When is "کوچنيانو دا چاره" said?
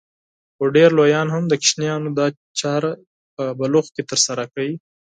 1.61-2.91